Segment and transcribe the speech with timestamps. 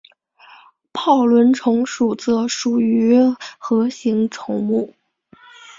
[0.93, 3.15] 泡轮虫属则属于
[3.59, 4.95] 核形虫目。